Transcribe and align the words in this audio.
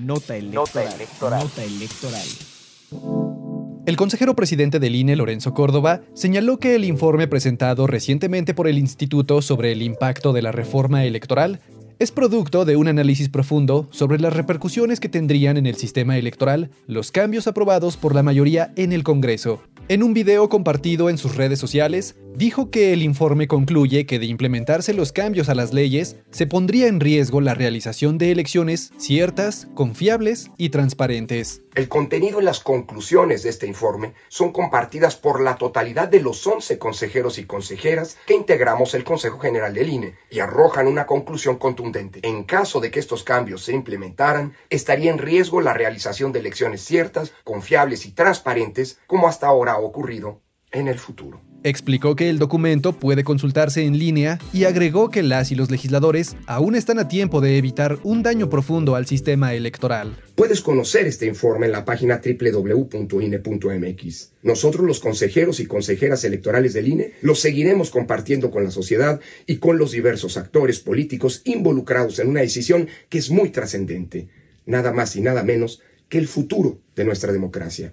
Nota 0.00 0.34
electoral. 0.34 1.42
Nota 1.42 1.62
electoral. 1.62 2.26
El 3.84 3.96
consejero 3.96 4.34
presidente 4.34 4.80
del 4.80 4.94
INE, 4.94 5.14
Lorenzo 5.14 5.52
Córdoba, 5.52 6.00
señaló 6.14 6.58
que 6.58 6.74
el 6.74 6.86
informe 6.86 7.28
presentado 7.28 7.86
recientemente 7.86 8.54
por 8.54 8.66
el 8.66 8.78
Instituto 8.78 9.42
sobre 9.42 9.72
el 9.72 9.82
impacto 9.82 10.32
de 10.32 10.40
la 10.40 10.52
reforma 10.52 11.04
electoral 11.04 11.60
es 11.98 12.12
producto 12.12 12.64
de 12.64 12.76
un 12.76 12.88
análisis 12.88 13.28
profundo 13.28 13.88
sobre 13.90 14.18
las 14.18 14.32
repercusiones 14.32 15.00
que 15.00 15.10
tendrían 15.10 15.58
en 15.58 15.66
el 15.66 15.74
sistema 15.74 16.16
electoral 16.16 16.70
los 16.86 17.12
cambios 17.12 17.46
aprobados 17.46 17.98
por 17.98 18.14
la 18.14 18.22
mayoría 18.22 18.72
en 18.76 18.94
el 18.94 19.02
Congreso. 19.02 19.62
En 19.88 20.02
un 20.02 20.14
video 20.14 20.48
compartido 20.48 21.10
en 21.10 21.18
sus 21.18 21.36
redes 21.36 21.58
sociales, 21.58 22.16
dijo 22.34 22.70
que 22.70 22.92
el 22.92 23.02
informe 23.02 23.46
concluye 23.46 24.06
que 24.06 24.18
de 24.18 24.26
implementarse 24.26 24.94
los 24.94 25.12
cambios 25.12 25.48
a 25.48 25.54
las 25.54 25.72
leyes, 25.72 26.16
se 26.30 26.46
pondría 26.46 26.86
en 26.88 27.00
riesgo 27.00 27.40
la 27.40 27.54
realización 27.54 28.18
de 28.18 28.32
elecciones 28.32 28.92
ciertas, 28.98 29.68
confiables 29.74 30.50
y 30.56 30.70
transparentes. 30.70 31.62
El 31.74 31.88
contenido 31.88 32.40
y 32.40 32.44
las 32.44 32.60
conclusiones 32.60 33.42
de 33.42 33.50
este 33.50 33.66
informe 33.66 34.14
son 34.28 34.52
compartidas 34.52 35.16
por 35.16 35.40
la 35.40 35.56
totalidad 35.56 36.08
de 36.08 36.20
los 36.20 36.46
11 36.46 36.78
consejeros 36.78 37.38
y 37.38 37.44
consejeras 37.44 38.16
que 38.26 38.34
integramos 38.34 38.94
el 38.94 39.04
Consejo 39.04 39.38
General 39.38 39.72
del 39.72 39.88
INE 39.88 40.14
y 40.30 40.40
arrojan 40.40 40.86
una 40.86 41.06
conclusión 41.06 41.56
contundente. 41.56 42.20
En 42.22 42.44
caso 42.44 42.80
de 42.80 42.90
que 42.90 43.00
estos 43.00 43.22
cambios 43.22 43.62
se 43.64 43.72
implementaran, 43.72 44.54
estaría 44.68 45.10
en 45.10 45.18
riesgo 45.18 45.60
la 45.60 45.74
realización 45.74 46.32
de 46.32 46.40
elecciones 46.40 46.82
ciertas, 46.82 47.32
confiables 47.44 48.06
y 48.06 48.12
transparentes 48.12 48.98
como 49.06 49.28
hasta 49.28 49.46
ahora 49.46 49.72
ha 49.72 49.78
ocurrido 49.78 50.40
en 50.72 50.88
el 50.88 50.98
futuro. 50.98 51.40
Explicó 51.62 52.16
que 52.16 52.30
el 52.30 52.38
documento 52.38 52.94
puede 52.94 53.22
consultarse 53.22 53.84
en 53.84 53.98
línea 53.98 54.38
y 54.50 54.64
agregó 54.64 55.10
que 55.10 55.22
las 55.22 55.52
y 55.52 55.54
los 55.54 55.70
legisladores 55.70 56.34
aún 56.46 56.74
están 56.74 56.98
a 56.98 57.06
tiempo 57.06 57.42
de 57.42 57.58
evitar 57.58 57.98
un 58.02 58.22
daño 58.22 58.48
profundo 58.48 58.94
al 58.94 59.06
sistema 59.06 59.52
electoral. 59.52 60.16
Puedes 60.36 60.62
conocer 60.62 61.06
este 61.06 61.26
informe 61.26 61.66
en 61.66 61.72
la 61.72 61.84
página 61.84 62.22
www.ine.mx. 62.24 64.32
Nosotros 64.42 64.86
los 64.86 65.00
consejeros 65.00 65.60
y 65.60 65.66
consejeras 65.66 66.24
electorales 66.24 66.72
del 66.72 66.88
INE 66.88 67.12
los 67.20 67.40
seguiremos 67.40 67.90
compartiendo 67.90 68.50
con 68.50 68.64
la 68.64 68.70
sociedad 68.70 69.20
y 69.46 69.56
con 69.56 69.76
los 69.76 69.92
diversos 69.92 70.38
actores 70.38 70.80
políticos 70.80 71.42
involucrados 71.44 72.20
en 72.20 72.28
una 72.28 72.40
decisión 72.40 72.88
que 73.10 73.18
es 73.18 73.30
muy 73.30 73.50
trascendente, 73.50 74.28
nada 74.64 74.92
más 74.92 75.14
y 75.14 75.20
nada 75.20 75.42
menos 75.42 75.82
que 76.08 76.16
el 76.16 76.26
futuro 76.26 76.78
de 76.96 77.04
nuestra 77.04 77.32
democracia 77.32 77.92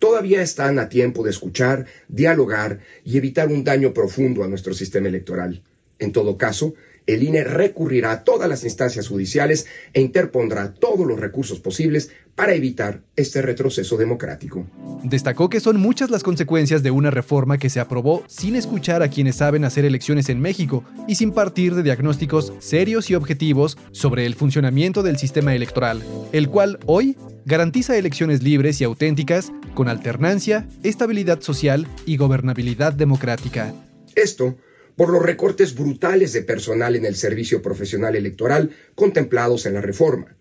todavía 0.00 0.42
están 0.42 0.80
a 0.80 0.88
tiempo 0.88 1.22
de 1.22 1.30
escuchar, 1.30 1.86
dialogar 2.08 2.80
y 3.04 3.18
evitar 3.18 3.48
un 3.48 3.62
daño 3.62 3.94
profundo 3.94 4.42
a 4.42 4.48
nuestro 4.48 4.74
sistema 4.74 5.06
electoral. 5.06 5.62
En 6.00 6.10
todo 6.10 6.36
caso, 6.36 6.74
el 7.06 7.22
INE 7.22 7.44
recurrirá 7.44 8.12
a 8.12 8.24
todas 8.24 8.48
las 8.48 8.64
instancias 8.64 9.08
judiciales 9.08 9.66
e 9.92 10.00
interpondrá 10.00 10.74
todos 10.74 11.06
los 11.06 11.18
recursos 11.18 11.60
posibles 11.60 12.10
para 12.34 12.54
evitar 12.54 13.02
este 13.16 13.42
retroceso 13.42 13.96
democrático. 13.96 14.66
Destacó 15.02 15.50
que 15.50 15.60
son 15.60 15.78
muchas 15.78 16.10
las 16.10 16.22
consecuencias 16.22 16.82
de 16.82 16.90
una 16.90 17.10
reforma 17.10 17.58
que 17.58 17.68
se 17.68 17.80
aprobó 17.80 18.24
sin 18.28 18.56
escuchar 18.56 19.02
a 19.02 19.08
quienes 19.08 19.36
saben 19.36 19.64
hacer 19.64 19.84
elecciones 19.84 20.28
en 20.28 20.40
México 20.40 20.84
y 21.06 21.16
sin 21.16 21.32
partir 21.32 21.74
de 21.74 21.82
diagnósticos 21.82 22.52
serios 22.58 23.10
y 23.10 23.14
objetivos 23.14 23.76
sobre 23.92 24.26
el 24.26 24.34
funcionamiento 24.34 25.02
del 25.02 25.18
sistema 25.18 25.54
electoral, 25.54 26.02
el 26.32 26.48
cual 26.48 26.78
hoy 26.86 27.16
garantiza 27.44 27.96
elecciones 27.96 28.42
libres 28.42 28.80
y 28.80 28.84
auténticas 28.84 29.52
con 29.74 29.88
alternancia, 29.88 30.68
estabilidad 30.82 31.40
social 31.40 31.86
y 32.06 32.16
gobernabilidad 32.16 32.92
democrática. 32.92 33.74
Esto 34.14 34.56
por 34.96 35.10
los 35.10 35.22
recortes 35.22 35.74
brutales 35.74 36.32
de 36.32 36.42
personal 36.42 36.96
en 36.96 37.04
el 37.04 37.16
servicio 37.16 37.62
profesional 37.62 38.16
electoral 38.16 38.70
contemplados 38.94 39.66
en 39.66 39.74
la 39.74 39.80
reforma, 39.80 40.36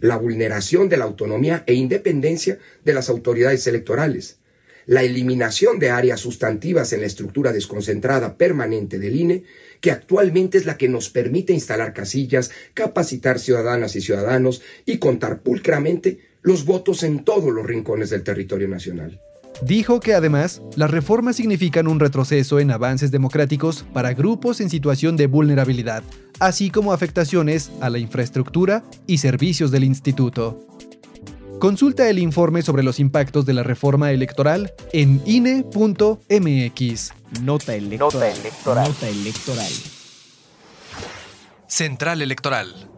la 0.00 0.16
vulneración 0.16 0.88
de 0.88 0.96
la 0.96 1.04
autonomía 1.04 1.64
e 1.66 1.74
independencia 1.74 2.58
de 2.84 2.94
las 2.94 3.08
autoridades 3.08 3.66
electorales, 3.66 4.38
la 4.86 5.02
eliminación 5.02 5.78
de 5.78 5.90
áreas 5.90 6.20
sustantivas 6.20 6.92
en 6.92 7.00
la 7.00 7.06
estructura 7.06 7.52
desconcentrada 7.52 8.36
permanente 8.36 8.98
del 8.98 9.16
INE, 9.16 9.44
que 9.80 9.90
actualmente 9.90 10.58
es 10.58 10.66
la 10.66 10.76
que 10.76 10.88
nos 10.88 11.10
permite 11.10 11.52
instalar 11.52 11.92
casillas, 11.92 12.50
capacitar 12.74 13.38
ciudadanas 13.38 13.96
y 13.96 14.00
ciudadanos 14.00 14.62
y 14.84 14.98
contar 14.98 15.40
pulcramente 15.40 16.20
los 16.42 16.64
votos 16.64 17.02
en 17.02 17.24
todos 17.24 17.52
los 17.52 17.66
rincones 17.66 18.10
del 18.10 18.22
territorio 18.22 18.68
nacional. 18.68 19.20
Dijo 19.62 20.00
que 20.00 20.14
además 20.14 20.62
las 20.76 20.90
reformas 20.90 21.36
significan 21.36 21.86
un 21.86 22.00
retroceso 22.00 22.58
en 22.58 22.70
avances 22.70 23.10
democráticos 23.10 23.84
para 23.92 24.12
grupos 24.12 24.60
en 24.60 24.68
situación 24.68 25.16
de 25.16 25.26
vulnerabilidad, 25.26 26.02
así 26.40 26.70
como 26.70 26.92
afectaciones 26.92 27.70
a 27.80 27.88
la 27.88 27.98
infraestructura 27.98 28.84
y 29.06 29.18
servicios 29.18 29.70
del 29.70 29.84
instituto. 29.84 30.66
Consulta 31.60 32.10
el 32.10 32.18
informe 32.18 32.62
sobre 32.62 32.82
los 32.82 33.00
impactos 33.00 33.46
de 33.46 33.54
la 33.54 33.62
reforma 33.62 34.10
electoral 34.10 34.74
en 34.92 35.22
INE.mx. 35.24 37.12
Nota 37.42 37.74
electoral. 37.74 38.12
Nota 38.12 38.28
electoral. 38.28 38.88
Nota 38.88 39.08
electoral. 39.08 39.72
Central 41.66 42.22
Electoral. 42.22 42.93